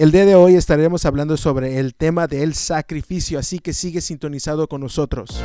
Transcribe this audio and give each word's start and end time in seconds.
El 0.00 0.12
día 0.12 0.24
de 0.24 0.34
hoy 0.34 0.54
estaremos 0.54 1.04
hablando 1.04 1.36
sobre 1.36 1.78
el 1.78 1.94
tema 1.94 2.26
del 2.26 2.54
sacrificio, 2.54 3.38
así 3.38 3.58
que 3.58 3.74
sigue 3.74 4.00
sintonizado 4.00 4.66
con 4.66 4.80
nosotros. 4.80 5.42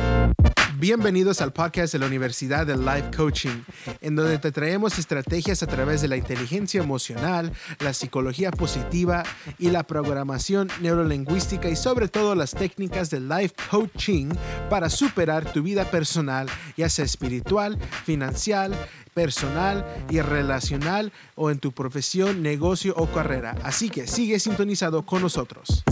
Bienvenidos 0.78 1.40
al 1.40 1.54
podcast 1.54 1.94
de 1.94 1.98
la 1.98 2.04
Universidad 2.04 2.66
de 2.66 2.76
Life 2.76 3.10
Coaching, 3.16 3.62
en 4.02 4.14
donde 4.14 4.36
te 4.36 4.52
traemos 4.52 4.98
estrategias 4.98 5.62
a 5.62 5.66
través 5.66 6.02
de 6.02 6.08
la 6.08 6.18
inteligencia 6.18 6.82
emocional, 6.82 7.50
la 7.80 7.94
psicología 7.94 8.50
positiva 8.50 9.22
y 9.58 9.70
la 9.70 9.84
programación 9.84 10.68
neurolingüística 10.82 11.70
y 11.70 11.76
sobre 11.76 12.08
todo 12.08 12.34
las 12.34 12.50
técnicas 12.50 13.08
de 13.08 13.20
life 13.20 13.54
coaching 13.70 14.28
para 14.68 14.90
superar 14.90 15.50
tu 15.50 15.62
vida 15.62 15.90
personal, 15.90 16.46
ya 16.76 16.90
sea 16.90 17.06
espiritual, 17.06 17.78
financiera, 18.04 18.76
personal 19.14 19.82
y 20.10 20.20
relacional 20.20 21.10
o 21.36 21.50
en 21.50 21.58
tu 21.58 21.72
profesión, 21.72 22.42
negocio 22.42 22.92
o 22.98 23.06
carrera. 23.06 23.56
Así 23.62 23.88
que 23.88 24.06
sigue 24.06 24.38
sintonizado 24.38 25.06
con 25.06 25.22
nosotros. 25.22 25.85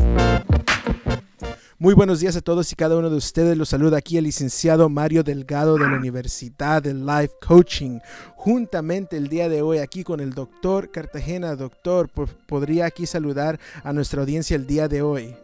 Muy 1.84 1.92
buenos 1.92 2.20
días 2.20 2.34
a 2.34 2.40
todos 2.40 2.72
y 2.72 2.76
cada 2.76 2.96
uno 2.96 3.10
de 3.10 3.16
ustedes. 3.18 3.58
Los 3.58 3.68
saluda 3.68 3.98
aquí 3.98 4.16
el 4.16 4.24
licenciado 4.24 4.88
Mario 4.88 5.22
Delgado 5.22 5.74
de 5.74 5.86
la 5.86 5.98
Universidad 5.98 6.82
de 6.82 6.94
Life 6.94 7.34
Coaching. 7.46 7.98
Juntamente 8.36 9.18
el 9.18 9.28
día 9.28 9.50
de 9.50 9.60
hoy 9.60 9.76
aquí 9.76 10.02
con 10.02 10.20
el 10.20 10.32
doctor 10.32 10.90
Cartagena. 10.90 11.56
Doctor, 11.56 12.08
¿podría 12.46 12.86
aquí 12.86 13.04
saludar 13.04 13.58
a 13.82 13.92
nuestra 13.92 14.22
audiencia 14.22 14.56
el 14.56 14.66
día 14.66 14.88
de 14.88 15.02
hoy? 15.02 15.36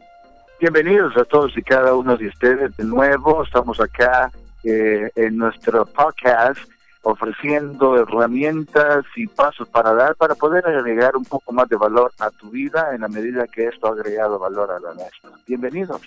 Bienvenidos 0.58 1.14
a 1.18 1.26
todos 1.26 1.54
y 1.58 1.62
cada 1.62 1.94
uno 1.94 2.16
de 2.16 2.28
ustedes 2.28 2.74
de 2.74 2.84
nuevo. 2.84 3.44
Estamos 3.44 3.78
acá 3.78 4.32
eh, 4.64 5.10
en 5.16 5.36
nuestro 5.36 5.84
podcast 5.84 6.58
ofreciendo 7.02 7.98
herramientas 7.98 9.04
y 9.14 9.26
pasos 9.26 9.68
para 9.68 9.92
dar 9.92 10.14
para 10.16 10.34
poder 10.34 10.66
agregar 10.66 11.16
un 11.16 11.24
poco 11.24 11.52
más 11.52 11.68
de 11.68 11.76
valor 11.76 12.12
a 12.18 12.30
tu 12.30 12.48
vida 12.48 12.94
en 12.94 13.02
la 13.02 13.08
medida 13.08 13.46
que 13.46 13.66
esto 13.66 13.88
ha 13.88 13.90
agregado 13.90 14.38
valor 14.38 14.70
a 14.70 14.80
la 14.80 14.94
nuestra. 14.94 15.30
Bienvenidos. 15.46 16.00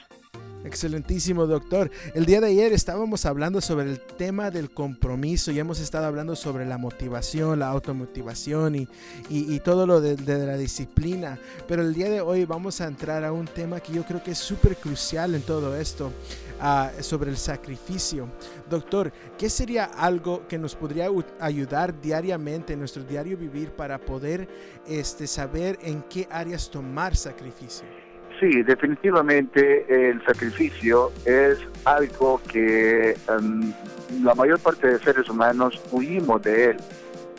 Excelentísimo, 0.64 1.46
doctor. 1.46 1.92
El 2.14 2.26
día 2.26 2.40
de 2.40 2.48
ayer 2.48 2.72
estábamos 2.72 3.26
hablando 3.26 3.60
sobre 3.60 3.90
el 3.90 4.00
tema 4.00 4.50
del 4.50 4.72
compromiso 4.72 5.52
y 5.52 5.60
hemos 5.60 5.82
estado 5.82 6.06
hablando 6.06 6.38
sobre 6.38 6.66
la 6.66 6.78
motivación, 6.78 7.60
la 7.60 7.68
automotivación 7.68 8.76
y, 8.76 8.88
y, 9.30 9.60
todo 9.60 9.86
lo 9.86 10.00
de, 10.00 10.16
la 10.18 10.56
disciplina. 10.56 11.38
Pero 11.68 11.82
el 11.82 11.94
día 11.94 12.10
de 12.10 12.22
hoy 12.22 12.46
vamos 12.46 12.80
a 12.80 12.88
entrar 12.88 13.26
a 13.26 13.34
un 13.34 13.46
tema 13.46 13.82
que 13.82 13.92
yo 13.92 14.06
creo 14.06 14.24
que 14.24 14.32
es 14.32 14.38
súper 14.38 14.78
crucial 14.78 15.36
en 15.36 15.42
todo 15.42 15.76
esto, 15.76 16.14
uh, 16.62 17.04
sobre 17.04 17.30
el 17.30 17.38
sacrificio. 17.38 18.30
Doctor, 18.70 19.12
¿qué 19.38 19.50
sería 19.50 19.84
algo 19.84 20.48
que 20.48 20.58
nos 20.58 20.76
podría 20.76 21.10
ayudar 21.42 22.00
diariamente 22.00 22.72
en 22.72 22.80
nuestro 22.80 23.04
diario 23.04 23.38
vivir 23.38 23.72
para 23.72 23.98
poder 24.00 24.48
este, 24.88 25.28
saber 25.28 25.78
en 25.82 26.04
qué 26.04 26.26
áreas 26.32 26.70
tomar 26.70 27.18
sacrificio? 27.18 28.03
Sí, 28.44 28.62
definitivamente 28.62 30.10
el 30.10 30.22
sacrificio 30.26 31.14
es 31.24 31.60
algo 31.86 32.42
que 32.46 33.12
em, 33.30 33.74
la 34.22 34.36
mayor 34.36 34.60
parte 34.60 34.86
de 34.86 35.00
seres 35.00 35.30
humanos 35.30 35.82
huimos 35.94 36.42
de 36.42 36.72
él, 36.72 36.78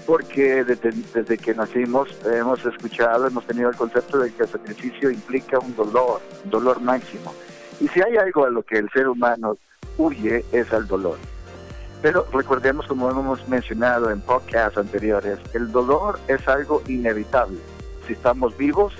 porque 0.06 0.64
desde, 0.64 1.36
que 1.36 1.55
nacimos 1.55 2.08
hemos 2.24 2.64
escuchado, 2.64 3.27
hemos 3.27 3.46
tenido 3.46 3.69
el 3.69 3.77
concepto 3.77 4.16
de 4.19 4.33
que 4.33 4.44
el 4.44 4.48
sacrificio 4.48 5.11
implica 5.11 5.58
un 5.58 5.77
dolor, 5.77 6.22
dolor 6.46 6.80
máximo. 6.80 7.34
Y 7.80 7.89
si 7.89 8.00
hay 8.00 8.16
algo 8.16 8.46
a 8.46 8.48
lo 8.48 8.62
que 8.62 8.78
el 8.78 8.89
ser 8.89 9.06
humano 9.06 9.58
huye 9.98 10.42
es 10.52 10.72
al 10.72 10.86
dolor. 10.86 11.18
Pero 12.00 12.27
recordemos, 12.33 12.86
como 12.86 13.11
hemos 13.11 13.46
mencionado 13.46 14.11
en 14.11 14.22
podcasts 14.22 14.78
anteriores, 14.78 15.39
el 15.52 15.70
dolor 15.70 16.18
es 16.28 16.48
algo 16.48 16.83
inevitable. 16.89 17.58
Si 18.06 18.14
estamos 18.14 18.56
vivos, 18.56 18.94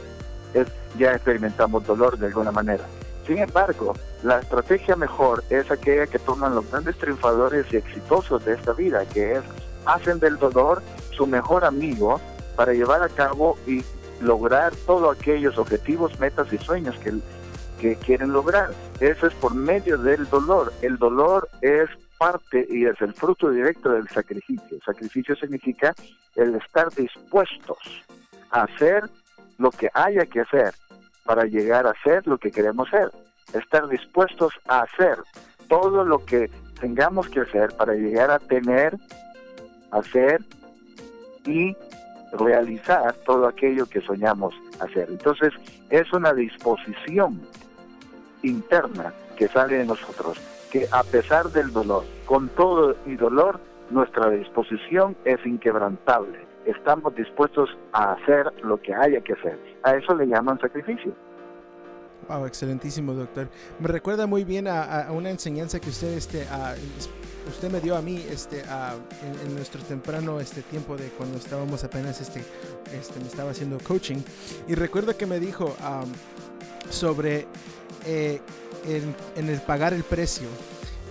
ya 0.99 1.13
experimentamos 1.13 1.87
dolor 1.87 2.19
de 2.19 2.27
alguna 2.27 2.53
manera. 2.53 2.85
Sin 3.27 3.39
embargo, 3.39 3.95
la 4.23 4.41
estrategia 4.41 4.97
mejor 4.97 5.43
es 5.49 5.71
aquella 5.71 6.07
que 6.07 6.19
toman 6.19 6.55
los 6.55 6.71
grandes 6.71 6.97
triunfadores 6.99 7.67
y 7.73 7.77
exitosos 7.77 8.45
de 8.45 8.55
esta 8.55 8.73
vida, 8.73 9.05
que 9.07 9.33
es 9.33 9.43
hacen 9.87 10.19
del 10.19 10.39
dolor 10.39 10.83
su 11.13 11.27
mejor 11.27 11.65
amigo 11.65 12.21
para 12.57 12.73
llevar 12.73 13.03
a 13.03 13.09
cabo 13.09 13.59
y 13.67 13.83
lograr 14.21 14.75
todos 14.87 15.17
aquellos 15.19 15.59
objetivos, 15.59 16.19
metas 16.19 16.53
y 16.53 16.59
sueños 16.59 16.97
que, 16.99 17.15
que 17.81 17.97
quieren 17.97 18.33
lograr. 18.33 18.71
Eso 19.01 19.27
es 19.27 19.35
por 19.35 19.55
medio 19.55 19.99
del 19.99 20.29
dolor. 20.29 20.73
El 20.83 20.99
dolor 20.99 21.49
es 21.61 21.89
parte 22.19 22.67
y 22.71 22.87
es 22.87 23.01
el 23.01 23.13
fruto 23.15 23.51
directo 23.51 23.91
del 23.91 24.09
sacrificio. 24.09 24.79
sacrificio 24.85 25.35
significa 25.37 25.95
el 26.37 26.55
estar 26.55 26.91
dispuestos 26.91 27.79
a 28.51 28.63
hacer 28.63 29.05
lo 29.59 29.71
que 29.71 29.91
haya 29.95 30.27
que 30.27 30.41
hacer 30.41 30.75
para 31.25 31.45
llegar 31.45 31.87
a 31.87 31.95
ser 32.03 32.27
lo 32.27 32.39
que 32.39 32.51
queremos 32.51 32.89
ser. 32.91 33.11
Estar 33.53 33.89
dispuestos 33.89 34.53
a 34.67 34.81
hacer 34.83 35.19
todo 35.69 36.05
lo 36.05 36.25
que 36.25 36.51
tengamos 36.81 37.29
que 37.29 37.41
hacer 37.41 37.73
para 37.77 37.95
llegar 37.95 38.31
a 38.31 38.39
tener, 38.39 38.97
hacer 39.91 40.43
y 41.47 41.77
realizar 42.33 43.15
todo 43.25 43.47
aquello 43.47 43.87
que 43.87 44.01
soñamos 44.01 44.55
hacer. 44.81 45.09
Entonces, 45.09 45.53
es 45.91 46.13
una 46.13 46.33
disposición 46.35 47.41
interna 48.43 49.15
que 49.37 49.49
sale 49.49 49.79
de 49.79 49.87
nosotros, 49.87 50.39
que 50.71 50.87
a 50.91 51.03
pesar 51.05 51.51
del 51.51 51.73
dolor, 51.73 52.05
con 52.27 52.49
todo 52.51 52.97
y 53.07 53.15
dolor, 53.15 53.61
nuestra 53.91 54.31
disposición 54.31 55.17
es 55.25 55.45
inquebrantable 55.47 56.54
estamos 56.67 57.15
dispuestos 57.15 57.71
a 57.93 58.13
hacer 58.13 58.53
lo 58.63 58.81
que 58.81 58.95
haya 58.95 59.21
que 59.21 59.33
hacer. 59.33 59.59
A 59.83 59.95
eso 59.95 60.15
le 60.15 60.27
llaman 60.27 60.59
sacrificio. 60.61 61.13
Wow, 62.29 62.47
excelentísimo, 62.47 63.13
doctor. 63.13 63.49
Me 63.79 63.89
recuerda 63.89 64.27
muy 64.27 64.45
bien 64.45 64.67
a, 64.67 65.09
una 65.11 65.31
enseñanza 65.31 65.79
que 65.79 65.91
usted, 65.91 66.15
este, 66.15 66.47
usted 67.49 67.71
me 67.71 67.81
dio 67.81 67.97
a 67.97 68.03
mí, 68.03 68.17
este, 68.31 68.63
en, 68.63 69.55
nuestro 69.55 69.83
temprano 69.83 70.41
este 70.41 70.63
tiempo 70.63 70.97
de 70.97 71.09
cuando 71.09 71.37
estábamos 71.37 71.85
apenas, 71.85 72.21
este, 72.21 72.41
este, 72.97 73.21
me 73.21 73.27
estaba 73.27 73.51
haciendo 73.51 73.79
coaching. 73.79 74.23
Y 74.67 74.75
recuerdo 74.75 75.17
que 75.17 75.27
me 75.27 75.39
dijo 75.39 75.77
sobre 76.89 77.47
eh, 78.07 78.41
en 79.37 79.49
el 79.49 79.61
pagar 79.61 79.93
el 79.93 80.03
precio 80.03 80.49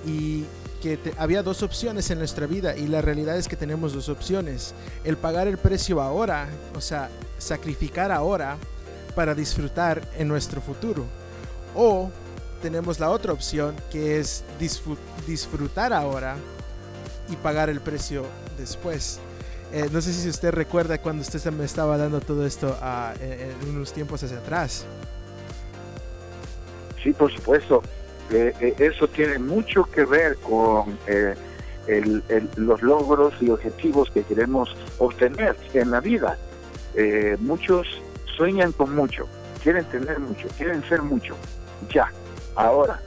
y 0.06 0.46
que 0.84 1.00
había 1.18 1.44
dos 1.44 1.64
opciones 1.64 2.12
en 2.12 2.20
nuestra 2.20 2.46
vida 2.46 2.76
y 2.76 2.88
la 2.88 3.02
realidad 3.02 3.38
es 3.38 3.48
que 3.48 3.56
tenemos 3.56 3.94
dos 3.94 4.10
opciones. 4.10 4.76
El 5.06 5.16
pagar 5.16 5.48
el 5.48 5.58
precio 5.58 6.02
ahora, 6.02 6.50
o 6.76 6.82
sea, 6.82 7.10
sacrificar 7.38 8.12
ahora 8.12 8.58
para 9.16 9.34
disfrutar 9.34 10.02
en 10.18 10.28
nuestro 10.28 10.60
futuro. 10.60 11.06
O 11.74 12.12
tenemos 12.62 13.00
la 13.00 13.12
otra 13.12 13.32
opción 13.32 13.78
que 13.90 14.20
es 14.20 14.44
disfrutar 15.26 15.94
ahora 15.94 16.36
y 17.30 17.38
pagar 17.38 17.70
el 17.70 17.80
precio 17.80 18.26
después. 18.58 19.22
Eh, 19.72 19.88
no 19.90 20.02
sé 20.02 20.12
si 20.12 20.28
usted 20.28 20.52
recuerda 20.52 20.98
cuando 20.98 21.22
usted 21.22 21.50
me 21.54 21.64
estaba 21.64 21.98
dando 21.98 22.20
todo 22.20 22.46
esto 22.46 22.78
ah, 22.82 23.14
en 23.22 23.70
unos 23.70 23.94
tiempos 23.94 24.22
hacia 24.22 24.40
atrás. 24.40 24.86
Sí, 27.02 27.14
por 27.14 27.32
supuesto. 27.32 27.82
Eh, 28.34 28.76
eso 28.80 29.08
tiene 29.08 29.38
mucho 29.38 29.84
que 29.84 30.06
ver 30.06 30.38
con 30.38 30.98
eh, 31.08 31.36
los 32.56 32.82
logros 32.82 33.34
y 33.40 33.50
objetivos 33.52 34.10
que 34.10 34.24
queremos 34.24 34.76
obtener 34.98 35.56
en 35.74 35.92
la 35.92 36.00
vida. 36.00 36.38
Eh, 36.96 37.38
muchos 37.40 37.88
sueñan 38.36 38.72
con 38.72 38.96
mucho, 38.96 39.28
quieren 39.62 39.86
tener 39.86 40.20
mucho, 40.20 40.48
quieren 40.58 40.84
ser 40.84 41.04
mucho, 41.04 41.36
ya, 41.90 42.12
ahora, 42.56 43.00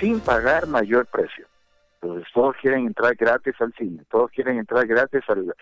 sin 0.00 0.18
pagar 0.18 0.66
mayor 0.66 1.06
precio. 1.06 1.46
Entonces 2.00 2.28
todos 2.34 2.56
quieren 2.60 2.86
entrar 2.86 3.14
gratis 3.14 3.54
al 3.60 3.72
cine, 3.74 4.02
todos 4.10 4.32
quieren 4.32 4.58
entrar 4.58 4.84
gratis 4.86 5.22
al, 5.28 5.54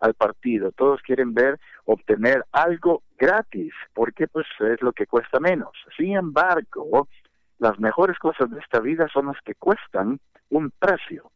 al 0.00 0.14
partido, 0.14 0.72
todos 0.72 1.00
quieren 1.02 1.32
ver, 1.32 1.60
obtener 1.84 2.44
algo 2.50 3.02
gratis, 3.16 3.72
porque 3.94 4.26
pues 4.26 4.46
es 4.60 4.82
lo 4.82 4.92
que 4.92 5.06
cuesta 5.06 5.38
menos. 5.38 5.70
Sin 5.96 6.16
embargo, 6.16 7.08
las 7.58 7.78
mejores 7.78 8.18
cosas 8.18 8.50
de 8.50 8.60
esta 8.60 8.80
vida 8.80 9.08
son 9.12 9.26
las 9.26 9.40
que 9.42 9.54
cuestan 9.54 10.20
un 10.50 10.70
precio. 10.70 11.30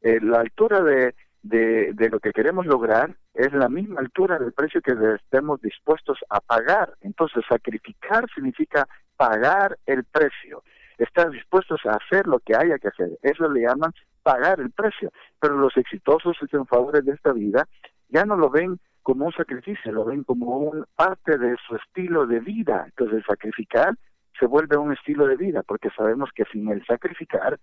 Eh, 0.00 0.20
la 0.20 0.40
altura 0.40 0.82
de, 0.82 1.14
de, 1.42 2.08
lo 2.10 2.20
que 2.20 2.32
queremos 2.32 2.66
lograr 2.66 3.14
es 3.34 3.52
la 3.52 3.68
misma 3.68 4.00
altura 4.00 4.38
del 4.38 4.52
precio 4.52 4.80
que 4.80 4.94
estemos 5.14 5.60
dispuestos 5.60 6.18
a 6.28 6.40
pagar. 6.40 6.94
Entonces, 7.00 7.44
sacrificar 7.48 8.26
significa 8.34 8.88
pagar 9.16 9.78
el 9.86 10.04
precio. 10.04 10.62
Estar 10.98 11.30
dispuestos 11.30 11.80
a 11.84 11.96
hacer 11.96 12.26
lo 12.26 12.38
que 12.38 12.56
haya 12.56 12.78
que 12.78 12.88
hacer. 12.88 13.10
Eso 13.22 13.48
le 13.50 13.62
llaman 13.62 13.92
pagar 14.22 14.60
el 14.60 14.70
precio. 14.70 15.12
Pero 15.40 15.56
los 15.56 15.76
exitosos 15.76 16.36
y 16.40 16.46
triunfadores 16.46 17.04
de 17.04 17.12
esta 17.12 17.32
vida 17.32 17.68
ya 18.08 18.24
no 18.24 18.36
lo 18.36 18.50
ven 18.50 18.78
como 19.02 19.26
un 19.26 19.32
sacrificio, 19.32 19.92
lo 19.92 20.04
ven 20.04 20.24
como 20.24 20.58
un 20.58 20.84
parte 20.96 21.38
de 21.38 21.56
su 21.66 21.76
estilo 21.76 22.26
de 22.26 22.40
vida. 22.40 22.84
Entonces, 22.86 23.22
sacrificar 23.26 23.94
se 24.38 24.46
vuelve 24.46 24.76
un 24.76 24.92
estilo 24.92 25.26
de 25.26 25.36
vida, 25.36 25.62
porque 25.62 25.90
sabemos 25.96 26.30
que 26.34 26.44
sin 26.46 26.68
el 26.70 26.84
sacrificar 26.86 27.58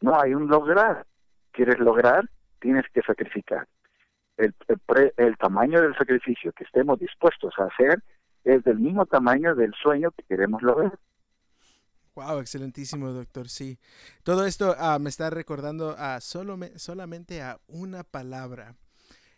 no 0.00 0.20
hay 0.20 0.34
un 0.34 0.48
lograr. 0.48 1.06
¿Quieres 1.52 1.78
lograr? 1.78 2.28
Tienes 2.60 2.84
que 2.92 3.02
sacrificar. 3.02 3.66
El, 4.36 4.54
el, 5.16 5.36
tamaño 5.38 5.80
del 5.80 5.96
sacrificio 5.96 6.52
que 6.52 6.64
estemos 6.64 6.98
dispuestos 6.98 7.54
a 7.58 7.64
hacer 7.64 8.02
es 8.44 8.62
del 8.64 8.78
mismo 8.78 9.06
tamaño 9.06 9.54
del 9.54 9.72
sueño 9.74 10.10
que 10.10 10.22
queremos 10.24 10.62
lograr. 10.62 10.98
Wow, 12.14 12.40
excelentísimo, 12.40 13.12
doctor. 13.12 13.48
Sí. 13.48 13.78
Todo 14.22 14.46
esto 14.46 14.74
ah, 14.78 14.98
me 14.98 15.10
está 15.10 15.28
recordando 15.30 15.94
a 15.98 16.20
solo 16.20 16.58
solamente 16.76 17.42
a 17.42 17.58
una 17.66 18.04
palabra. 18.04 18.74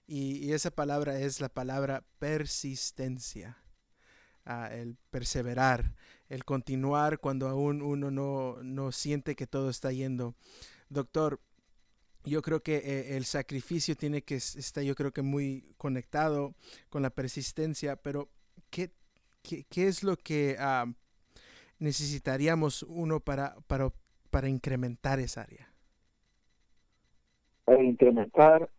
Y, 0.07 0.53
esa 0.53 0.71
palabra 0.71 1.19
es 1.19 1.41
la 1.41 1.49
palabra 1.49 2.03
persistencia. 2.19 3.59
Ah, 4.45 4.71
el 4.73 4.97
perseverar, 5.11 5.93
el 6.29 6.45
continuar 6.45 7.19
cuando 7.19 7.49
aún 7.49 7.83
uno 7.83 8.11
no, 8.11 8.63
no 8.63 8.93
siente 8.93 9.35
que 9.35 9.47
todo 9.47 9.71
está 9.71 9.93
yendo. 9.93 10.35
Doctor, 10.89 11.41
yo 12.25 12.43
creo 12.43 12.61
que 12.61 12.77
eh, 12.77 13.17
el 13.17 13.25
sacrificio 13.25 13.97
tiene 13.97 14.23
que 14.23 14.37
estar, 14.37 14.85
yo 14.85 14.95
creo 14.95 15.13
que 15.13 15.23
muy 15.23 15.65
conectado 15.77 16.55
con 16.91 17.03
la 17.03 17.11
persistencia, 17.11 17.97
pero 17.97 18.29
¿qué, 18.71 18.91
qué, 19.43 19.87
es 19.87 20.03
lo 20.03 20.17
que 20.17 20.57
ah, 20.59 20.87
necesitaríamos 21.79 22.83
uno 22.83 23.21
para, 23.21 23.57
para, 23.67 23.91
para 24.31 24.49
incrementar 24.49 25.21
esa 25.21 25.43
área? 25.43 25.73
Para 27.65 27.83
incrementar 27.83 28.71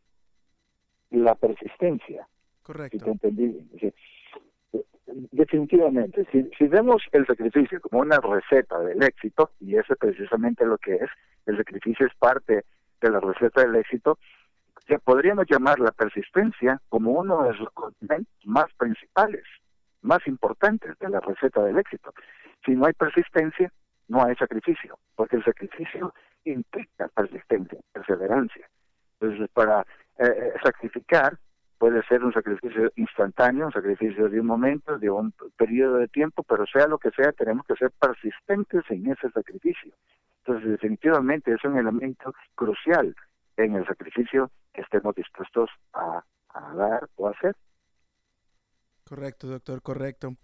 la 1.10 1.36
persistencia. 1.36 2.28
Correcto. 2.62 3.16
Definitivamente, 5.32 6.26
si, 6.32 6.68
vemos 6.68 7.02
el 7.12 7.26
sacrificio 7.26 7.82
como 7.82 8.02
una 8.02 8.20
receta 8.20 8.80
del 8.80 9.02
éxito, 9.02 9.52
y 9.60 9.76
eso 9.76 9.94
es 9.94 10.00
precisamente 10.00 10.66
lo 10.66 10.78
que 10.78 10.96
es, 10.96 11.10
el 11.46 11.58
sacrificio 11.58 12.06
es 12.06 12.14
parte 12.16 12.66
de 13.02 13.10
la 13.10 13.20
receta 13.20 13.62
del 13.62 13.76
éxito, 13.76 14.18
ya 14.88 15.00
podríamos 15.00 15.46
llamar 15.50 15.80
la 15.80 15.92
persistencia 15.92 16.82
como 16.90 17.12
uno 17.12 17.44
de 17.44 17.54
los 17.54 17.70
componentes 17.72 18.46
más 18.46 18.66
principales, 18.78 19.44
más 20.02 20.26
importantes 20.28 20.98
de 21.00 21.10
la 21.10 21.20
receta 21.20 21.64
del 21.64 21.78
éxito. 21.78 22.14
Si 22.66 22.72
no 22.72 22.86
hay 22.86 22.94
persistencia, 22.94 23.72
no 24.08 24.24
hay 24.24 24.36
sacrificio, 24.36 24.98
porque 25.16 25.38
el 25.38 25.44
sacrificio 25.44 26.14
implica 26.44 27.08
persistencia, 27.10 27.80
perseverancia. 27.94 28.68
Entonces, 29.20 29.50
para 29.54 29.82
eh, 30.18 30.26
eh, 30.26 30.54
sacrificar 30.64 31.38
puede 31.80 32.04
ser 32.04 32.24
un 32.24 32.34
sacrificio 32.34 32.92
instantáneo, 32.98 33.68
un 33.68 33.72
sacrificio 33.72 34.30
de 34.30 34.40
un 34.40 34.46
momento, 34.46 35.00
de 35.00 35.10
un 35.10 35.34
periodo 35.58 35.96
de 35.96 36.10
tiempo, 36.10 36.44
pero 36.44 36.66
sea 36.68 36.86
lo 36.88 37.00
que 37.00 37.10
sea, 37.12 37.32
tenemos 37.32 37.66
que 37.66 37.76
ser 37.76 37.92
persistentes 37.92 38.84
en 38.90 39.10
ese 39.10 39.32
sacrificio. 39.32 39.94
Entonces, 40.44 40.72
definitivamente 40.72 41.54
es 41.54 41.64
un 41.64 41.78
elemento 41.78 42.34
crucial 42.54 43.16
en 43.56 43.76
el 43.76 43.88
sacrificio 43.88 44.52
que 44.74 44.82
estemos 44.82 45.16
dispuestos 45.16 45.70
a, 45.94 46.22
a 46.50 46.76
dar 46.76 47.10
o 47.16 47.30
hacer. 47.30 47.56
Correcto, 49.06 49.48
doctor, 49.48 49.82
correcto. 49.82 50.36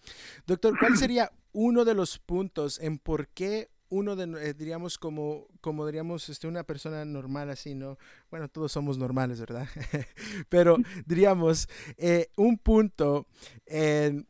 Doctor, 0.47 0.79
¿cuál 0.79 0.95
sería 0.95 1.29
uno 1.51 1.83
de 1.83 1.95
los 1.95 2.17
puntos 2.17 2.79
en 2.79 2.97
por 2.97 3.27
qué 3.27 3.69
uno 3.89 4.15
de, 4.15 4.49
eh, 4.49 4.53
diríamos, 4.53 4.97
como, 4.97 5.47
como 5.61 5.85
diríamos, 5.85 6.29
este, 6.29 6.47
una 6.47 6.63
persona 6.63 7.05
normal 7.05 7.49
así, 7.49 7.75
¿no? 7.75 7.97
Bueno, 8.29 8.47
todos 8.49 8.71
somos 8.71 8.97
normales, 8.97 9.39
¿verdad? 9.39 9.67
Pero 10.49 10.77
diríamos, 11.05 11.67
eh, 11.97 12.29
un 12.35 12.57
punto 12.57 13.27
en, 13.65 14.27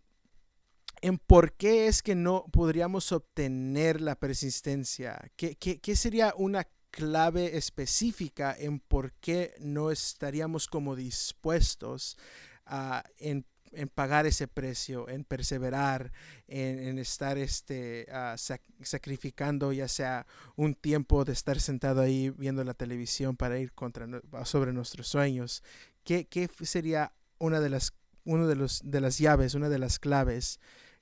en 1.01 1.17
por 1.17 1.53
qué 1.53 1.87
es 1.87 2.03
que 2.03 2.15
no 2.15 2.45
podríamos 2.51 3.11
obtener 3.11 4.01
la 4.01 4.15
persistencia. 4.15 5.31
¿Qué, 5.35 5.55
qué, 5.55 5.79
qué 5.79 5.95
sería 5.95 6.33
una 6.37 6.67
clave 6.91 7.57
específica 7.57 8.55
en 8.57 8.79
por 8.79 9.11
qué 9.13 9.53
no 9.59 9.91
estaríamos 9.91 10.67
como 10.67 10.95
dispuestos 10.95 12.17
a, 12.65 13.03
en 13.17 13.45
en 13.75 13.89
pagar 13.89 14.25
ese 14.25 14.48
precio, 14.48 15.10
en 15.10 15.24
perseverar, 15.24 16.12
en, 16.48 16.98
estar 17.00 17.38
este, 17.38 18.07
ah, 18.12 18.36
sacrificando 18.38 19.72
ya 19.74 19.88
sea 19.88 20.25
un 20.56 20.74
tiempo 20.74 21.25
de 21.25 21.33
estar 21.33 21.60
sentado 21.60 22.01
ahí 22.01 22.31
viendo 22.38 22.63
la 22.63 22.74
televisión 22.74 23.36
para 23.36 23.57
ir 23.60 23.74
contra, 23.74 24.07
sobre 24.44 24.74
nuestros 24.74 25.07
sueños. 25.07 25.63
¿Qué, 26.04 26.25
qué 26.25 26.48
sería 26.62 27.12
una 27.39 27.60
de 27.60 27.69
las, 27.69 27.94
uno 28.24 28.48
de, 28.48 28.56
los, 28.56 28.81
de 28.89 29.01
las 29.01 29.18
llaves, 29.18 29.56
una 29.56 29.69
de 29.69 29.80
las 29.80 30.00
claves 30.00 30.60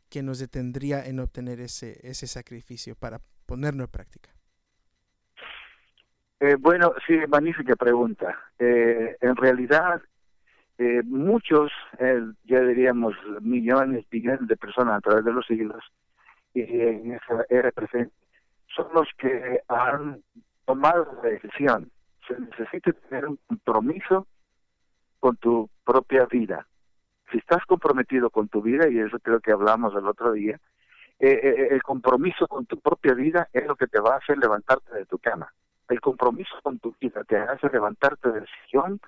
que 0.10 0.24
nos 0.24 0.40
detendría 0.40 1.06
en 1.06 1.20
obtener 1.20 1.60
ese, 1.60 2.00
ese 2.08 2.28
sacrificio 2.28 2.96
para 2.96 3.20
ponerlo 3.46 3.84
en 3.84 3.90
práctica? 3.90 4.30
Eh, 6.40 6.56
bueno, 6.60 6.94
sí, 7.08 7.16
magnífica 7.30 7.76
pregunta. 7.78 8.38
Eh, 8.60 9.16
en 9.22 9.36
realidad, 9.38 10.02
eh, 10.78 11.02
muchos, 11.06 11.72
eh, 12.00 12.22
ya 12.46 12.62
diríamos 12.62 13.16
millones, 13.42 14.06
billones 14.10 14.48
de 14.48 14.58
personas 14.58 14.98
a 14.98 15.02
través 15.02 15.24
de 15.24 15.34
los 15.34 15.46
siglos, 15.46 15.84
en 16.56 17.14
esa 17.14 17.46
era 17.50 17.72
presente, 17.72 18.14
son 18.76 18.88
los 18.94 19.08
que 19.18 19.62
han 19.68 20.22
tomado 20.66 21.20
la 21.24 21.30
decisión. 21.30 21.92
Se 22.28 22.40
necesita 22.40 22.92
tener 22.92 23.28
un 23.28 23.38
compromiso 23.48 24.28
con 25.20 25.36
tu 25.38 25.70
propia 25.86 26.26
vida. 26.26 26.68
Si 27.32 27.38
estás 27.38 27.66
comprometido 27.66 28.30
con 28.30 28.48
tu 28.48 28.62
vida, 28.62 28.90
y 28.90 29.00
eso 29.00 29.20
creo 29.20 29.40
que 29.40 29.52
hablamos 29.52 29.94
el 29.96 30.08
otro 30.08 30.32
día, 30.32 30.60
eh, 31.20 31.70
el 31.72 31.82
compromiso 31.84 32.48
con 32.48 32.66
tu 32.66 32.80
propia 32.80 33.14
vida 33.14 33.48
es 33.54 33.66
lo 33.66 33.76
que 33.76 33.88
te 33.88 34.00
va 34.00 34.16
a 34.16 34.18
hacer 34.18 34.38
levantarte 34.38 34.94
de 34.94 35.06
tu 35.06 35.18
cama. 35.20 35.54
El 35.88 36.02
compromiso 36.02 36.56
con 36.64 36.80
tu 36.80 36.96
vida 37.00 37.24
te 37.24 37.38
hace 37.38 37.70
levantarte 37.70 38.32
del 38.32 38.46
sillón 38.66 39.00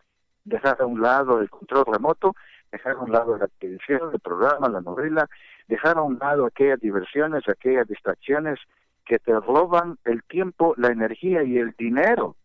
dejar 0.45 0.81
a 0.81 0.85
un 0.85 1.01
lado 1.01 1.41
el 1.41 1.49
control 1.49 1.85
remoto, 1.85 2.35
dejar 2.71 2.93
a 2.93 2.99
un 2.99 3.11
lado 3.11 3.37
la 3.37 3.47
televisión, 3.59 4.11
el 4.13 4.19
programa, 4.19 4.69
la 4.69 4.81
novela, 4.81 5.27
dejar 5.67 5.97
a 5.97 6.03
un 6.03 6.17
lado 6.19 6.45
aquellas 6.45 6.79
diversiones, 6.79 7.47
aquellas 7.49 7.87
distracciones 7.87 8.59
que 9.05 9.19
te 9.19 9.37
roban 9.39 9.97
el 10.05 10.23
tiempo, 10.23 10.73
la 10.77 10.89
energía 10.89 11.43
y 11.43 11.57
el 11.57 11.71
dinero 11.77 12.35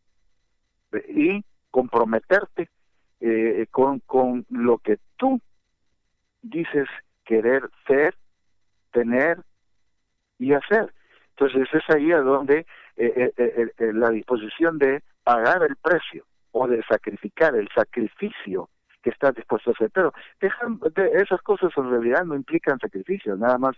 y 1.08 1.44
comprometerte 1.70 2.68
eh, 3.20 3.66
con, 3.70 4.00
con 4.00 4.46
lo 4.50 4.78
que 4.78 4.98
tú 5.16 5.40
dices 6.42 6.88
querer 7.24 7.70
ser, 7.86 8.14
tener 8.92 9.38
y 10.38 10.52
hacer. 10.52 10.92
Entonces 11.36 11.68
es 11.72 11.94
ahí 11.94 12.12
a 12.12 12.20
donde 12.20 12.66
eh, 12.96 13.32
eh, 13.36 13.92
la 13.94 14.10
disposición 14.10 14.78
de 14.78 15.02
pagar 15.22 15.62
el 15.62 15.76
precio 15.76 16.24
o 16.52 16.66
de 16.66 16.82
sacrificar, 16.84 17.54
el 17.54 17.68
sacrificio 17.74 18.68
que 19.02 19.10
estás 19.10 19.34
dispuesto 19.34 19.70
a 19.70 19.72
hacer. 19.72 19.90
Pero 19.90 20.12
esas 21.14 21.40
cosas 21.42 21.72
en 21.76 21.90
realidad 21.90 22.24
no 22.24 22.34
implican 22.34 22.78
sacrificio, 22.78 23.36
nada 23.36 23.58
más 23.58 23.76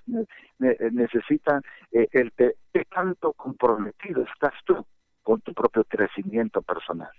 necesitan 0.59 1.63
eh, 1.93 2.09
el 2.13 2.33
qué 2.33 2.85
tanto 2.87 3.33
comprometido 3.33 4.23
estás 4.23 4.55
tú 4.65 4.85
con 5.23 5.41
tu 5.41 5.55
propio 5.55 5.85
crecimiento 5.85 6.63
personal. 6.63 7.11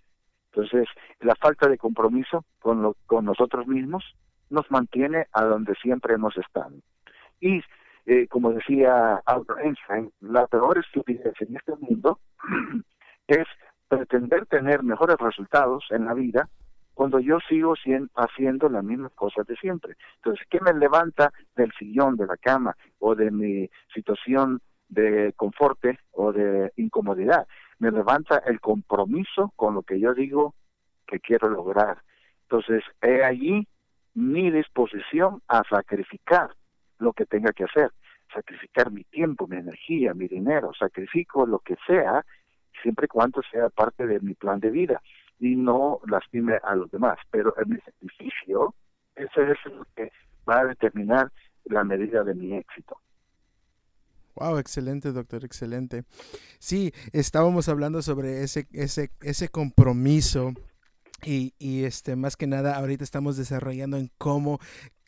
Entonces, 0.52 0.88
la 1.22 1.36
falta 1.36 1.68
de 1.68 1.78
compromiso 1.78 2.46
con, 2.60 2.84
lo, 2.84 2.96
con 3.08 3.26
nosotros 3.26 3.68
mismos 3.68 4.04
nos 4.50 4.70
mantiene 4.70 5.26
a 5.32 5.46
donde 5.46 5.74
siempre 5.76 6.14
hemos 6.14 6.38
estado. 6.38 6.76
Y, 7.40 7.62
eh, 8.06 8.28
como 8.28 8.52
decía 8.52 9.22
Albert 9.26 9.60
Einstein, 9.64 10.12
la 10.22 10.46
peor 10.48 10.78
estupidez 10.78 11.34
en 11.42 11.56
este 11.56 11.76
mundo 11.78 12.20
es 13.28 13.48
pretender 13.98 14.46
tener 14.46 14.84
mejores 14.84 15.18
resultados 15.18 15.86
en 15.90 16.06
la 16.06 16.14
vida 16.14 16.50
cuando 16.94 17.20
yo 17.20 17.40
sigo 17.50 17.74
haciendo 18.16 18.70
las 18.70 18.84
mismas 18.84 19.12
cosas 19.14 19.48
de 19.48 19.56
siempre. 19.56 19.96
Entonces, 20.18 20.46
¿qué 20.50 20.60
me 20.62 20.74
levanta 20.74 21.34
del 21.56 21.72
sillón, 21.74 22.18
de 22.18 22.28
la 22.28 22.38
cama 22.38 22.76
o 23.00 23.16
de 23.16 23.32
mi 23.32 23.70
situación 23.94 24.62
de 24.90 25.34
confort 25.36 25.80
o 26.12 26.32
de 26.32 26.72
incomodidad? 26.76 27.48
Me 27.80 27.92
levanta 27.92 28.38
el 28.46 28.60
compromiso 28.60 29.52
con 29.56 29.74
lo 29.74 29.82
que 29.82 30.00
yo 30.00 30.14
digo 30.14 30.54
que 31.08 31.20
quiero 31.20 31.50
lograr. 31.50 31.98
Entonces, 32.44 32.84
he 33.02 33.24
allí 33.24 33.68
mi 34.14 34.52
disposición 34.52 35.42
a 35.48 35.64
sacrificar 35.68 36.52
lo 37.00 37.14
que 37.14 37.26
tenga 37.26 37.52
que 37.52 37.64
hacer, 37.64 37.92
sacrificar 38.32 38.92
mi 38.92 39.04
tiempo, 39.06 39.48
mi 39.48 39.58
energía, 39.58 40.14
mi 40.14 40.28
dinero, 40.28 40.72
sacrifico 40.78 41.48
lo 41.48 41.60
que 41.60 41.76
sea 41.88 42.24
siempre 42.84 43.06
y 43.06 43.08
cuando 43.08 43.42
sea 43.52 43.70
parte 43.70 44.06
de 44.06 44.20
mi 44.20 44.36
plan 44.36 44.60
de 44.60 44.70
vida 44.70 45.02
y 45.40 45.56
no 45.56 46.00
lastime 46.06 46.60
a 46.64 46.76
los 46.76 46.92
demás. 46.92 47.18
Pero 47.32 47.56
en 47.58 47.70
mi 47.74 47.80
sacrificio, 47.80 48.76
ese 49.16 49.52
es 49.52 49.58
lo 49.66 49.86
que 49.96 50.12
va 50.48 50.60
a 50.60 50.66
determinar 50.66 51.32
la 51.66 51.84
medida 51.84 52.24
de 52.24 52.36
mi 52.36 52.54
éxito. 52.54 52.98
Wow, 54.36 54.58
excelente, 54.58 55.12
doctor, 55.12 55.46
excelente. 55.46 56.04
Sí, 56.60 56.92
estábamos 57.12 57.70
hablando 57.70 58.02
sobre 58.02 58.44
ese, 58.44 58.68
ese, 58.74 59.12
ese 59.22 59.50
compromiso 59.50 60.54
y, 61.24 61.54
y 61.60 61.84
este, 61.84 62.16
más 62.16 62.36
que 62.36 62.48
nada, 62.48 62.76
ahorita 62.78 63.04
estamos 63.04 63.38
desarrollando 63.38 63.98
en 63.98 64.10
cómo, 64.18 64.60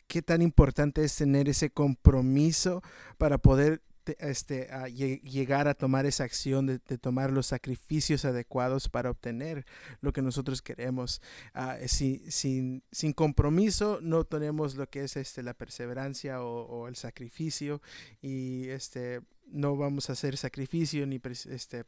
qué 0.06 0.22
tan 0.22 0.42
importante 0.42 1.02
es 1.02 1.16
tener 1.16 1.48
ese 1.48 1.70
compromiso 1.70 2.82
para 3.18 3.38
poder 3.38 3.82
este, 4.18 4.70
a 4.70 4.88
llegar 4.88 5.68
a 5.68 5.74
tomar 5.74 6.06
esa 6.06 6.24
acción 6.24 6.66
de, 6.66 6.78
tomar 6.78 7.32
los 7.32 7.46
sacrificios 7.46 8.24
adecuados 8.24 8.88
para 8.88 9.10
obtener 9.10 9.66
lo 10.00 10.12
que 10.12 10.22
nosotros 10.22 10.62
queremos. 10.62 11.20
Ah, 11.54 11.76
sin, 11.86 12.82
sin, 12.90 13.12
compromiso 13.12 13.98
no 14.02 14.24
tenemos 14.24 14.76
lo 14.76 14.88
que 14.88 15.04
es 15.04 15.16
este, 15.16 15.42
la 15.42 15.54
perseverancia 15.54 16.42
o, 16.42 16.88
el 16.88 16.96
sacrificio 16.96 17.80
y 18.20 18.68
este, 18.68 19.22
no 19.46 19.76
vamos 19.76 20.10
a 20.10 20.12
hacer 20.12 20.36
sacrificio 20.36 21.06
ni 21.06 21.20
este, 21.48 21.84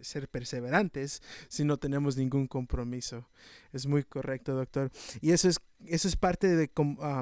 ser 0.00 0.28
perseverantes 0.28 1.22
si 1.48 1.64
no 1.64 1.78
tenemos 1.78 2.16
ningún 2.16 2.46
compromiso. 2.46 3.28
Es 3.72 3.86
muy 3.86 4.04
correcto, 4.04 4.54
doctor. 4.54 4.90
Y 5.20 5.32
eso 5.32 5.48
es, 5.48 5.60
eso 5.86 6.08
es 6.08 6.16
parte 6.16 6.48
de, 6.48 6.70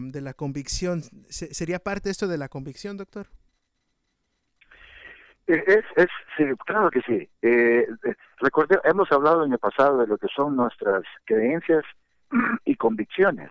de 0.02 0.20
la 0.20 0.34
convicción. 0.34 1.02
¿Sería 1.28 1.78
parte 1.78 2.10
esto 2.10 2.28
de 2.28 2.38
la 2.38 2.48
convicción, 2.48 2.96
doctor? 2.96 3.28
Eh, 5.50 5.64
es, 5.66 5.84
es 5.96 6.08
sí, 6.36 6.44
claro 6.64 6.90
que 6.90 7.00
sí. 7.02 7.28
Eh, 7.42 7.86
eh 8.04 8.14
hemos 8.84 9.10
hablado 9.10 9.44
en 9.44 9.52
el 9.52 9.58
pasado 9.58 9.98
de 9.98 10.06
lo 10.06 10.16
que 10.16 10.28
son 10.28 10.54
nuestras 10.54 11.02
creencias 11.24 11.84
y 12.64 12.76
convicciones. 12.76 13.50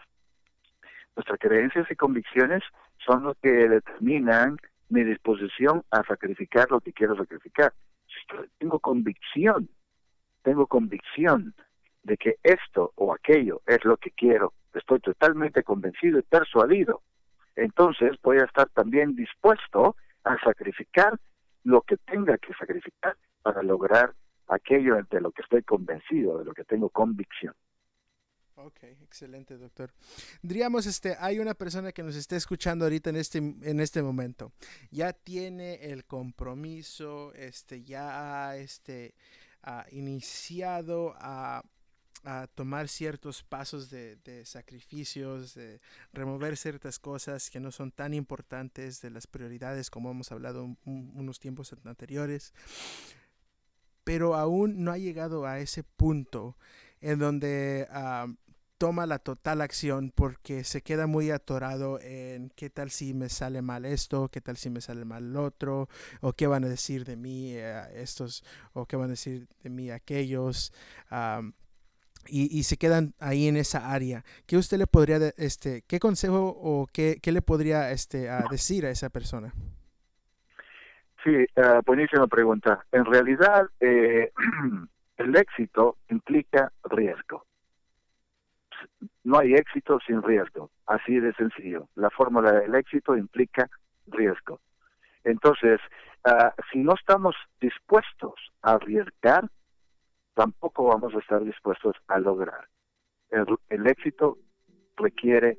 Nuestras 1.17 1.37
creencias 1.39 1.91
y 1.91 1.95
convicciones 1.95 2.63
son 3.05 3.23
lo 3.23 3.35
que 3.35 3.49
determinan 3.49 4.57
mi 4.87 5.03
disposición 5.03 5.83
a 5.91 6.03
sacrificar 6.03 6.71
lo 6.71 6.79
que 6.79 6.93
quiero 6.93 7.17
sacrificar. 7.17 7.73
Tengo 8.57 8.79
convicción, 8.79 9.69
tengo 10.41 10.67
convicción 10.67 11.53
de 12.03 12.15
que 12.15 12.35
esto 12.43 12.93
o 12.95 13.13
aquello 13.13 13.61
es 13.67 13.83
lo 13.83 13.97
que 13.97 14.11
quiero. 14.11 14.53
Estoy 14.73 15.01
totalmente 15.01 15.63
convencido 15.63 16.17
y 16.17 16.23
persuadido. 16.23 17.01
Entonces 17.57 18.11
voy 18.23 18.37
a 18.37 18.45
estar 18.45 18.69
también 18.69 19.17
dispuesto 19.17 19.97
a 20.23 20.37
sacrificar 20.39 21.19
lo 21.63 21.81
que 21.81 21.97
tenga 21.97 22.37
que 22.37 22.53
sacrificar 22.53 23.17
para 23.41 23.63
lograr 23.63 24.13
aquello 24.47 24.95
de 25.09 25.21
lo 25.21 25.31
que 25.31 25.41
estoy 25.41 25.63
convencido, 25.63 26.39
de 26.39 26.45
lo 26.45 26.53
que 26.53 26.63
tengo 26.63 26.89
convicción. 26.89 27.53
Ok, 28.55 28.83
excelente, 28.83 29.57
doctor. 29.57 29.93
Diríamos, 30.41 30.85
este, 30.85 31.15
hay 31.17 31.39
una 31.39 31.53
persona 31.53 31.93
que 31.93 32.03
nos 32.03 32.17
está 32.17 32.35
escuchando 32.35 32.83
ahorita 32.83 33.09
en 33.09 33.15
este, 33.15 33.37
en 33.37 33.79
este 33.79 34.01
momento. 34.01 34.51
Ya 34.91 35.13
tiene 35.13 35.75
el 35.75 36.03
compromiso, 36.03 37.33
este, 37.35 37.83
ya 37.83 38.49
ha 38.49 38.57
este, 38.57 39.15
iniciado 39.91 41.13
a, 41.17 41.63
tomar 42.55 42.87
ciertos 42.87 43.43
pasos 43.43 43.89
de, 43.89 44.17
sacrificios, 44.45 45.53
de 45.55 45.81
remover 46.13 46.57
ciertas 46.57 46.99
cosas 46.99 47.49
que 47.49 47.59
no 47.59 47.71
son 47.71 47.91
tan 47.91 48.13
importantes 48.13 49.01
de 49.01 49.09
las 49.09 49.27
prioridades 49.27 49.89
como 49.89 50.11
hemos 50.11 50.31
hablado 50.31 50.75
unos 50.85 51.39
tiempos 51.39 51.73
anteriores. 51.85 52.53
Pero 54.03 54.35
aún 54.35 54.83
no 54.83 54.91
ha 54.91 54.97
llegado 54.97 55.45
a 55.45 55.59
ese 55.59 55.83
punto 55.83 56.57
en 57.01 57.19
donde 57.19 57.87
toma 58.79 59.05
la 59.05 59.19
total 59.19 59.59
acción 59.59 60.11
porque 60.15 60.63
se 60.63 60.81
queda 60.81 61.05
muy 61.05 61.31
atorado 61.31 61.99
en 62.01 62.49
qué 62.55 62.69
tal 62.69 62.89
si 62.89 63.13
me 63.13 63.27
sale 63.27 63.61
mal 63.61 63.85
esto, 63.85 64.29
qué 64.29 64.39
tal 64.39 64.55
si 64.55 64.69
me 64.69 64.79
sale 64.79 65.03
mal 65.03 65.33
lo 65.33 65.43
otro, 65.43 65.89
o 66.21 66.31
qué 66.31 66.47
van 66.47 66.63
a 66.63 66.69
decir 66.69 67.03
de 67.03 67.17
mí 67.17 67.51
eh, 67.55 67.83
estos, 67.95 68.43
o 68.71 68.85
qué 68.85 68.95
van 68.95 69.07
a 69.07 69.09
decir 69.09 69.47
de 69.61 69.69
mí 69.69 69.91
aquellos. 69.91 70.71
Y, 72.29 72.63
se 72.63 72.77
quedan 72.77 73.13
ahí 73.19 73.47
en 73.47 73.57
esa 73.57 73.91
área. 73.91 74.23
¿Qué 74.45 74.57
usted 74.57 74.77
le 74.77 74.87
podría, 74.87 75.17
este, 75.37 75.83
qué 75.87 75.99
consejo 75.99 76.47
o 76.47 76.87
qué, 76.91 77.19
qué 77.21 77.31
le 77.31 77.41
podría 77.41 77.91
este, 77.91 78.29
decir 78.51 78.85
a 78.85 78.89
esa 78.89 79.09
persona? 79.09 79.53
Sí, 81.23 81.35
uh, 81.57 81.81
buenísima 81.85 82.27
pregunta. 82.27 82.85
En 82.91 83.05
realidad, 83.05 83.67
eh, 83.79 84.31
el 85.17 85.35
éxito 85.35 85.97
implica 86.09 86.71
riesgo 86.83 87.45
no 89.23 89.39
hay 89.39 89.53
éxito 89.53 89.99
sin 90.05 90.21
riesgo, 90.23 90.71
así 90.87 91.19
de 91.19 91.33
sencillo. 91.33 91.87
La 91.95 92.09
fórmula 92.09 92.51
del 92.51 92.75
éxito 92.75 93.15
implica 93.15 93.69
riesgo. 94.07 94.59
Entonces, 95.23 95.79
ah, 96.25 96.53
si 96.71 96.79
no 96.79 96.93
estamos 96.95 97.35
dispuestos 97.59 98.33
a 98.61 98.73
arriesgar, 98.73 99.49
tampoco 100.39 100.85
vamos 100.85 101.13
a 101.13 101.19
estar 101.19 101.43
dispuestos 101.43 101.97
a 102.07 102.17
lograr. 102.17 102.65
El, 103.29 103.87
éxito 103.87 104.37
requiere 104.95 105.57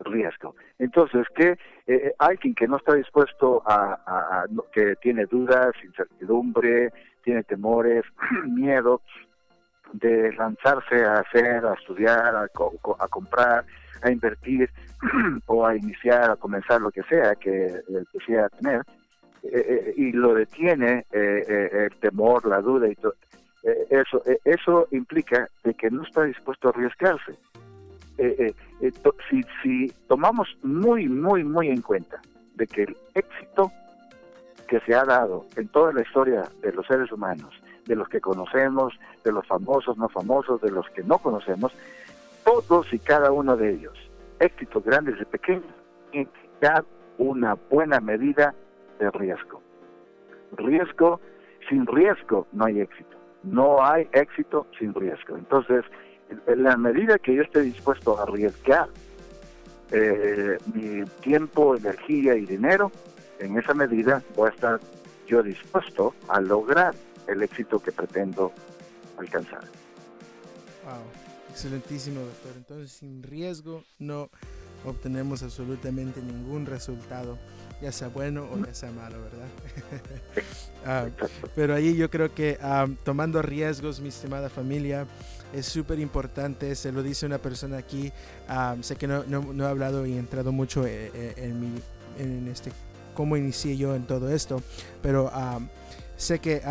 riesgo. 0.00 0.54
Entonces, 0.78 1.26
que 1.34 1.52
eh, 1.52 1.56
eh, 1.86 2.12
alguien 2.18 2.54
que 2.54 2.68
no 2.68 2.76
está 2.76 2.92
dispuesto 2.92 3.62
a, 3.64 4.44
que 4.74 4.96
tiene 4.96 5.24
dudas, 5.24 5.72
incertidumbre, 5.82 6.92
tiene 7.24 7.42
temores, 7.44 8.04
miedo, 8.46 9.00
de 9.94 10.30
lanzarse 10.34 11.02
a 11.02 11.20
hacer, 11.20 11.64
a 11.64 11.72
estudiar, 11.72 12.36
a, 12.36 12.42
a 12.98 13.08
comprar, 13.08 13.64
a 14.02 14.10
invertir 14.10 14.68
o 15.46 15.64
a 15.64 15.74
iniciar, 15.74 16.32
a 16.32 16.36
comenzar 16.36 16.82
lo 16.82 16.90
que 16.90 17.02
sea 17.04 17.34
que 17.36 17.80
quisiera 18.12 18.50
tener, 18.50 18.82
eh, 19.52 19.64
eh, 19.68 19.94
y 19.96 20.12
lo 20.12 20.34
detiene 20.34 21.06
eh, 21.12 21.88
el 21.88 22.00
temor, 22.00 22.46
la 22.46 22.60
duda 22.60 22.88
y 22.88 22.96
todo. 23.62 23.72
eso, 23.90 24.22
eso 24.44 24.88
implica 24.90 25.48
de 25.64 25.74
que 25.74 25.90
no 25.90 26.02
está 26.02 26.24
dispuesto 26.24 26.68
a 26.68 26.70
arriesgarse. 26.70 27.36
si, 29.28 29.42
si 29.62 29.92
tomamos 30.08 30.48
muy, 30.62 31.08
muy, 31.08 31.44
muy 31.44 31.68
en 31.68 31.82
cuenta 31.82 32.20
de 32.54 32.66
que 32.66 32.84
el 32.84 32.96
éxito 33.14 33.72
que 34.68 34.80
se 34.80 34.94
ha 34.94 35.04
dado 35.04 35.46
en 35.56 35.68
toda 35.68 35.92
la 35.92 36.02
historia 36.02 36.44
de 36.62 36.72
los 36.72 36.86
seres 36.86 37.12
humanos 37.12 37.54
de 37.86 37.96
los 37.96 38.08
que 38.08 38.20
conocemos, 38.20 38.92
de 39.24 39.32
los 39.32 39.46
famosos, 39.46 39.96
no 39.96 40.08
famosos, 40.08 40.60
de 40.60 40.70
los 40.70 40.88
que 40.90 41.02
no 41.02 41.18
conocemos, 41.18 41.72
todos 42.44 42.92
y 42.92 42.98
cada 42.98 43.32
uno 43.32 43.56
de 43.56 43.70
ellos, 43.70 43.94
éxitos 44.40 44.84
grandes 44.84 45.20
y 45.20 45.24
pequeños, 45.24 45.64
dar 46.60 46.84
una 47.18 47.54
buena 47.70 48.00
medida 48.00 48.54
de 48.98 49.10
riesgo. 49.10 49.62
Riesgo, 50.52 51.20
sin 51.68 51.86
riesgo 51.86 52.46
no 52.52 52.66
hay 52.66 52.80
éxito. 52.80 53.15
No 53.46 53.84
hay 53.84 54.08
éxito 54.12 54.66
sin 54.78 54.92
riesgo. 54.92 55.36
Entonces, 55.36 55.84
en 56.46 56.62
la 56.62 56.76
medida 56.76 57.18
que 57.18 57.34
yo 57.34 57.42
esté 57.42 57.62
dispuesto 57.62 58.18
a 58.18 58.24
arriesgar 58.24 58.88
eh, 59.92 60.58
mi 60.74 61.04
tiempo, 61.22 61.76
energía 61.76 62.34
y 62.34 62.44
dinero, 62.44 62.90
en 63.38 63.56
esa 63.58 63.72
medida 63.72 64.22
voy 64.34 64.50
a 64.50 64.52
estar 64.52 64.80
yo 65.26 65.42
dispuesto 65.42 66.14
a 66.28 66.40
lograr 66.40 66.94
el 67.26 67.42
éxito 67.42 67.80
que 67.80 67.92
pretendo 67.92 68.52
alcanzar. 69.16 69.62
Wow, 70.84 71.02
excelentísimo 71.50 72.20
doctor. 72.20 72.52
Entonces 72.56 72.92
sin 72.92 73.22
riesgo 73.22 73.84
no 73.98 74.30
obtenemos 74.84 75.42
absolutamente 75.42 76.20
ningún 76.20 76.66
resultado, 76.66 77.38
ya 77.80 77.92
sea 77.92 78.08
bueno 78.08 78.48
o 78.50 78.64
ya 78.64 78.74
sea 78.74 78.90
malo, 78.90 79.16
¿verdad? 79.22 79.46
Ah, 80.88 81.08
pero 81.56 81.74
ahí 81.74 81.96
yo 81.96 82.08
creo 82.08 82.32
que 82.32 82.58
ah, 82.62 82.86
tomando 83.02 83.42
riesgos, 83.42 83.98
mi 83.98 84.10
estimada 84.10 84.48
familia, 84.48 85.04
es 85.52 85.66
súper 85.66 85.98
importante, 85.98 86.72
se 86.76 86.92
lo 86.92 87.02
dice 87.02 87.26
una 87.26 87.38
persona 87.38 87.76
aquí, 87.76 88.12
ah, 88.48 88.76
sé 88.82 88.94
que 88.94 89.08
no, 89.08 89.24
no, 89.24 89.52
no, 89.52 89.66
he 89.66 89.68
hablado 89.68 90.06
y 90.06 90.16
entrado 90.16 90.52
mucho 90.52 90.86
eh, 90.86 91.10
eh, 91.12 91.34
en, 91.38 91.60
mi, 91.60 91.80
en 92.20 92.46
este, 92.46 92.70
cómo 93.14 93.36
inicié 93.36 93.76
yo 93.76 93.96
en 93.96 94.06
todo 94.06 94.30
esto, 94.30 94.62
pero 95.02 95.32
sé 96.16 96.38
que 96.38 96.62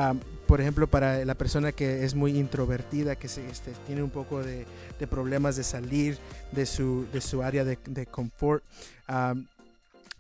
por 0.47 0.62
ejemplo, 0.62 0.88
para 0.88 1.25
la 1.25 1.33
persona 1.33 1.71
que 1.71 2.03
es 2.03 2.13
muy 2.13 2.38
introvertida, 2.38 3.15
que 3.15 3.27
se, 3.27 3.47
este, 3.50 3.71
tiene 3.88 4.03
un 4.03 4.12
poco 4.12 4.43
de, 4.43 4.65
problemas 5.09 5.55
de 5.55 5.63
salir 5.63 6.17
de 6.51 6.65
su, 6.65 7.07
de 7.12 7.21
su 7.21 7.43
área 7.43 7.63
de, 7.63 8.05
confort, 8.05 8.63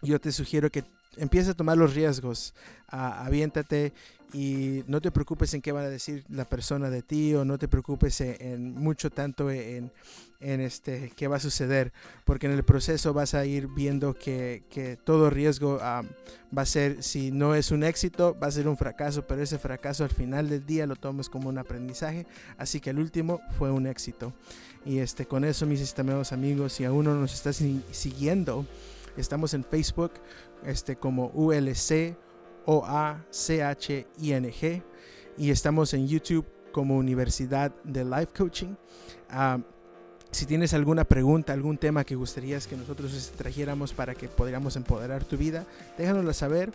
yo 0.01 0.19
te 0.19 0.31
sugiero 0.31 0.69
que 0.69 0.83
empieces 1.17 1.51
a 1.51 1.53
tomar 1.53 1.77
los 1.77 1.93
riesgos, 1.93 2.53
aviéntate 2.87 3.93
y 4.33 4.83
no 4.87 5.01
te 5.01 5.11
preocupes 5.11 5.53
en 5.53 5.61
qué 5.61 5.71
van 5.71 5.85
a 5.85 5.89
decir 5.89 6.25
la 6.29 6.45
persona 6.45 6.89
de 6.89 7.01
ti 7.01 7.33
o 7.35 7.45
no 7.45 7.57
te 7.57 7.67
preocupes 7.67 8.19
en, 8.21 8.73
mucho 8.73 9.09
tanto 9.09 9.49
en, 9.49 9.91
en, 10.41 10.61
este 10.61 11.13
qué 11.15 11.27
va 11.27 11.37
a 11.37 11.39
suceder 11.39 11.93
porque 12.25 12.47
en 12.47 12.51
el 12.51 12.63
proceso 12.63 13.13
vas 13.13 13.33
a 13.33 13.45
ir 13.45 13.67
viendo 13.67 14.13
que, 14.13 14.63
que 14.69 14.97
todo 14.97 15.29
riesgo 15.29 15.77
va 15.77 16.03
a 16.61 16.65
ser 16.65 17.01
si 17.01 17.31
no 17.31 17.55
es 17.55 17.71
un 17.71 17.83
éxito 17.83 18.37
va 18.37 18.47
a 18.47 18.51
ser 18.51 18.67
un 18.67 18.75
fracaso 18.75 19.25
pero 19.25 19.41
ese 19.41 19.57
fracaso 19.57 20.03
al 20.03 20.09
final 20.09 20.49
del 20.49 20.65
día 20.65 20.85
lo 20.85 20.95
tomas 20.95 21.29
como 21.29 21.47
un 21.47 21.57
aprendizaje. 21.57 22.25
Así 22.57 22.79
que 22.79 22.89
el 22.89 22.99
último 22.99 23.41
fue 23.57 23.71
un 23.71 23.87
éxito. 23.87 24.33
Y 24.85 24.99
este 24.99 25.25
con 25.25 25.45
eso 25.45 25.65
mis 25.65 25.81
estimados 25.81 26.31
amigos 26.31 26.73
si 26.73 26.83
aún 26.83 27.05
no 27.05 27.15
nos 27.15 27.33
estás 27.33 27.61
siguiendo 27.91 28.65
estamos 29.21 29.53
en 29.53 29.63
Facebook 29.63 30.11
este 30.63 30.95
como 30.95 31.31
ULC 31.33 32.17
o-A-C-H-I-N-G. 32.65 33.23
Y 35.37 35.51
estamos 35.51 35.93
en 35.93 36.07
YouTube 36.07 36.45
como 36.71 36.97
Universidad 36.97 37.71
de 37.83 38.03
Life 38.03 38.33
Coaching. 38.37 38.75
Ah, 39.29 39.59
si 40.35 40.45
tienes 40.45 40.73
alguna 40.73 41.05
pregunta, 41.05 41.53
algún 41.53 41.77
tema 41.77 42.03
que 42.03 42.13
gustarías 42.13 42.67
que 42.67 42.75
nosotros 42.75 43.13
este, 43.13 43.37
trajéramos 43.37 43.93
para 43.93 44.15
que 44.15 44.27
podamos 44.27 44.75
empoderar 44.75 45.23
tu 45.23 45.37
vida, 45.37 45.65
déjanoslo 45.97 46.33
saber, 46.33 46.71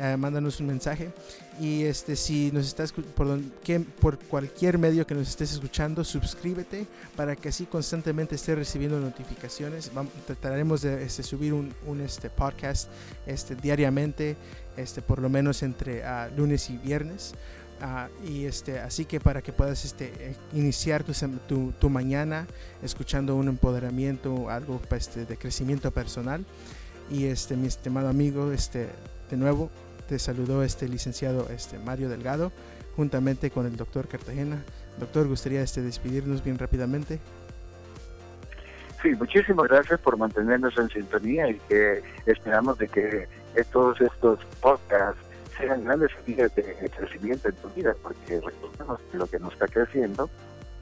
eh, 0.00 0.16
mándanos 0.18 0.58
un 0.58 0.66
mensaje. 0.66 1.12
Y 1.60 1.84
este, 1.84 2.16
si 2.16 2.50
nos 2.50 2.66
estás 2.66 2.92
por, 2.92 4.18
cualquier 4.18 4.78
medio 4.78 5.06
que 5.06 5.14
nos 5.14 5.28
estés 5.28 5.52
escuchando, 5.52 6.02
suscríbete 6.02 6.88
para 7.14 7.36
que 7.36 7.50
así 7.50 7.66
constantemente 7.66 8.34
estés 8.34 8.58
recibiendo 8.58 8.98
notificaciones. 8.98 9.92
Vamos, 9.94 10.12
trataremos 10.26 10.82
de 10.82 11.04
este, 11.04 11.22
subir 11.22 11.52
un, 11.52 12.00
este, 12.00 12.30
podcast 12.30 12.88
este, 13.26 13.54
diariamente, 13.54 14.36
este, 14.76 15.02
por 15.02 15.20
lo 15.20 15.28
menos 15.28 15.62
entre 15.62 16.00
uh, 16.00 16.36
lunes 16.36 16.68
y 16.68 16.78
viernes. 16.78 17.32
Uh, 17.82 18.26
y 18.26 18.46
este, 18.46 18.78
así 18.78 19.04
que 19.04 19.20
para 19.20 19.42
que 19.42 19.52
puedas 19.52 19.84
este, 19.84 20.12
eh, 20.18 20.36
iniciar 20.52 21.02
tu, 21.02 21.12
tu, 21.46 21.72
tu, 21.72 21.90
mañana 21.90 22.46
escuchando 22.82 23.34
un 23.34 23.48
empoderamiento, 23.48 24.48
algo 24.48 24.80
este, 24.90 25.26
de 25.26 25.36
crecimiento 25.36 25.90
personal. 25.90 26.44
Y 27.10 27.26
este, 27.26 27.56
mi 27.56 27.66
estimado 27.66 28.08
amigo, 28.08 28.52
este, 28.52 28.88
de 29.30 29.36
nuevo, 29.36 29.70
te 30.08 30.18
saludó 30.18 30.62
este 30.62 30.88
licenciado 30.88 31.48
este, 31.50 31.78
Mario 31.78 32.08
Delgado, 32.08 32.52
juntamente 32.96 33.50
con 33.50 33.66
el 33.66 33.76
doctor 33.76 34.08
Cartagena. 34.08 34.62
Doctor, 34.98 35.26
gustaría 35.26 35.60
este, 35.60 35.82
despedirnos 35.82 36.42
bien 36.42 36.58
rápidamente. 36.58 37.18
Sí, 39.02 39.10
muchísimas 39.16 39.68
gracias 39.68 40.00
por 40.00 40.16
mantenernos 40.16 40.78
en 40.78 40.88
sintonía 40.88 41.50
y 41.50 41.58
que 41.68 42.02
esperamos 42.24 42.78
de 42.78 42.88
que 42.88 43.28
todos 43.72 44.00
estos 44.00 44.38
podcasts 44.60 45.20
sean 45.56 45.84
grandes 45.84 46.10
semillas 46.12 46.54
de 46.54 46.90
crecimiento 46.90 47.48
en 47.48 47.54
tu 47.56 47.68
vida, 47.70 47.94
porque 48.02 48.40
recordemos 48.40 49.00
que 49.10 49.18
lo 49.18 49.26
que 49.26 49.38
nos 49.38 49.52
está 49.52 49.66
creciendo 49.68 50.28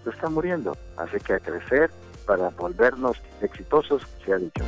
se 0.05 0.11
está 0.11 0.29
muriendo. 0.29 0.77
Así 0.97 1.19
que 1.19 1.35
a 1.35 1.41
crecer 1.41 1.91
para 2.27 2.49
volvernos 2.51 3.21
exitosos, 3.41 4.07
se 4.25 4.33
ha 4.33 4.37
dicho. 4.37 4.65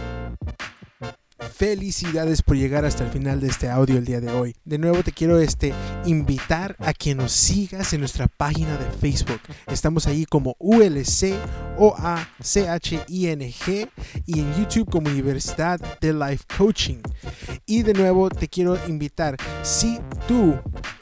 Felicidades 1.38 2.42
por 2.42 2.56
llegar 2.56 2.84
hasta 2.84 3.04
el 3.04 3.10
final 3.10 3.40
de 3.40 3.48
este 3.48 3.68
audio 3.68 3.96
el 3.96 4.04
día 4.04 4.20
de 4.20 4.30
hoy. 4.32 4.56
De 4.64 4.78
nuevo 4.78 5.02
te 5.02 5.12
quiero 5.12 5.38
este, 5.38 5.72
invitar 6.04 6.76
a 6.78 6.92
que 6.92 7.14
nos 7.14 7.32
sigas 7.32 7.92
en 7.92 8.00
nuestra 8.00 8.26
página 8.26 8.76
de 8.76 8.86
Facebook. 8.90 9.40
Estamos 9.66 10.06
ahí 10.06 10.24
como 10.26 10.56
ULC 10.58 11.34
o 11.78 11.94
A 11.98 12.28
C 12.40 12.68
H 12.68 13.04
I 13.08 13.26
N 13.28 13.52
G 13.52 13.88
y 14.26 14.40
en 14.40 14.54
YouTube 14.54 14.90
como 14.90 15.10
Universidad 15.10 15.80
de 16.00 16.12
Life 16.12 16.44
Coaching. 16.56 16.98
Y 17.66 17.82
de 17.82 17.94
nuevo 17.94 18.28
te 18.30 18.48
quiero 18.48 18.78
invitar, 18.86 19.36
si 19.62 19.98
tú 20.26 20.54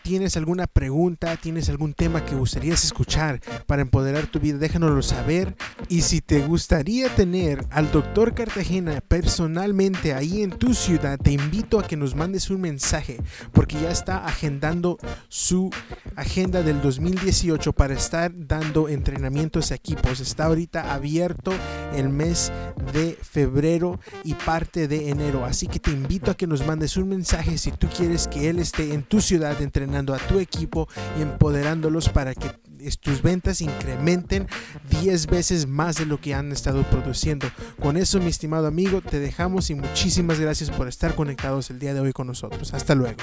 tienes 0.03 0.37
alguna 0.37 0.67
pregunta, 0.67 1.37
tienes 1.37 1.69
algún 1.69 1.95
tema 1.95 2.25
que 2.25 2.35
gustarías 2.35 2.85
escuchar 2.85 3.41
para 3.67 3.83
empoderar 3.83 4.27
tu 4.27 4.41
vida, 4.41 4.59
déjanoslo 4.59 5.03
saber. 5.03 5.55
Y 5.89 6.03
si 6.03 6.21
te 6.21 6.41
gustaría 6.41 7.09
tener 7.15 7.65
al 7.71 7.91
doctor 7.91 8.35
Cartagena 8.35 9.01
personalmente 9.01 10.15
ahí 10.15 10.43
en 10.43 10.51
tu 10.51 10.75
ciudad, 10.75 11.19
te 11.19 11.33
invito 11.33 11.79
a 11.79 11.87
que 11.87 11.97
nos 11.97 12.15
mandes 12.15 12.51
un 12.51 12.61
mensaje 12.61 13.19
porque 13.53 13.81
ya 13.81 13.91
está 13.91 14.27
agendando 14.27 14.99
su 15.29 15.71
agenda 16.17 16.63
del 16.63 16.81
2018 16.81 17.73
para 17.73 17.95
estar 17.95 18.33
dando 18.35 18.89
entrenamientos 18.89 19.71
a 19.71 19.77
equipos. 19.77 20.21
Está 20.21 20.49
abierto 20.75 21.53
el 21.95 22.09
mes 22.09 22.53
de 22.93 23.19
febrero 23.23 24.01
y 24.25 24.35
parte 24.35 24.89
de 24.89 25.11
enero. 25.11 25.45
Así 25.45 25.67
que 25.67 25.79
te 25.79 25.91
invito 25.91 26.31
a 26.31 26.37
que 26.37 26.47
nos 26.47 26.67
mandes 26.67 26.97
un 26.97 27.09
mensaje 27.09 27.59
si 27.59 27.73
tú 27.73 27.89
quieres 27.89 28.29
que 28.29 28.49
él 28.49 28.59
esté 28.59 28.95
en 28.95 29.03
tu 29.03 29.21
ciudad 29.21 29.61
entrenando 29.61 30.15
a 30.15 30.19
tu 30.19 30.39
equipo 30.39 30.89
y 31.19 31.23
empoderándolos 31.23 32.09
para 32.09 32.35
que 32.35 32.51
tus 33.01 33.23
ventas 33.23 33.61
incrementen 33.61 34.49
10 34.91 35.27
veces 35.29 35.67
más 35.67 35.97
de 35.97 36.07
lo 36.07 36.21
que 36.21 36.35
han 36.35 36.53
estado 36.53 36.83
produciendo. 36.91 37.47
Con 37.81 37.97
eso, 37.97 38.19
mi 38.19 38.27
estimado 38.27 38.67
amigo, 38.67 39.01
te 39.01 39.21
dejamos 39.21 39.71
y 39.71 39.75
muchísimas 39.75 40.41
gracias 40.41 40.71
por 40.71 40.89
estar 40.89 41.15
conectados 41.15 41.71
el 41.71 41.79
día 41.79 41.95
de 41.95 42.01
hoy 42.01 42.13
con 42.13 42.27
nosotros. 42.27 42.75
Hasta 42.75 42.95
luego. 42.95 43.19